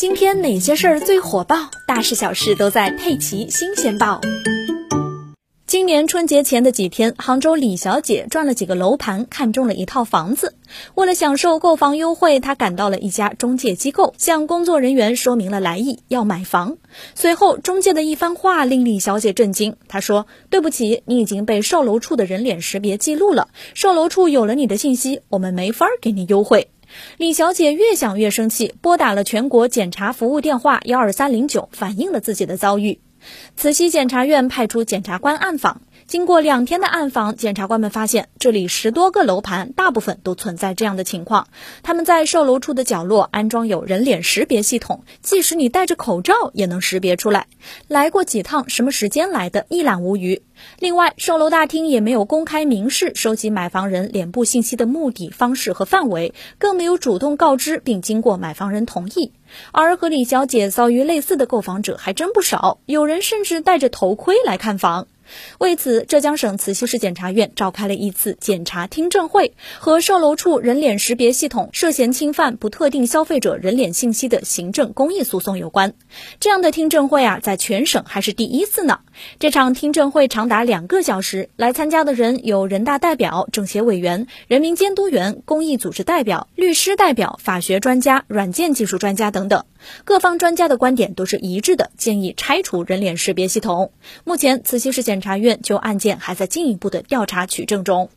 [0.00, 1.70] 今天哪些事儿最火爆？
[1.86, 4.18] 大事小事都在《佩奇新鲜报》。
[5.66, 10.54] 今年春节前的几天，杭州李小姐转了几个楼盘，看中了一套房子。
[10.94, 16.78] 为了享受购房优惠，她赶到了一家中介机构，向工作人员说明了来意，要买房。
[17.14, 19.76] 随后，中介的一番话令李小姐震惊。
[19.86, 26.68] 她说：“对不起，你已经被售楼处的人脸识别记录了，售楼处有了你的信息，我们没法给你优惠。”
[27.16, 33.00] 李小姐越想越生气，拨打了全国检查服务电话幺二三零九，反映了自己的遭遇。
[33.54, 35.82] 慈溪检察院派出检察官暗访。
[36.06, 41.46] 经过两天的暗访，检察官们发现，这里十多个楼盘大部分都存在这样的情况：
[41.82, 47.46] 他们在售楼处的角落安装有人脸识别系统，即使你戴着口罩也能识别出来。
[47.86, 50.42] 来过几趟，什么时间来的，一览无余。
[50.78, 59.32] 另外，售楼大厅也没有公开明示收集买房人脸部信息的目的、方式和范围，更没有主动告知并经过买房人同意。
[59.72, 65.06] 而和李小姐遭遇类似的购房者还真不少，有人甚至戴着头盔来看房。
[65.58, 75.94] 为此，浙江省慈溪市检察院召开了一次检察听证会，和售楼处人脸识别系统涉嫌侵犯不特定消费者人脸信息的行政公益诉讼有关。
[76.38, 79.00] 这样的听证会啊，在全省还是第一次呢。
[79.38, 89.64] 这场听证会长达两个小时，来参加的人有人大代表、政协委员、人民监督员、公益组织代表、律师代表、法学专家、软件技术专家等等。
[90.04, 93.92] 各方专家的观点都是一致的，建议拆除人脸识别系统。
[94.24, 98.08] 目前，慈溪市检检察院就案件还在进一步的调查取证中。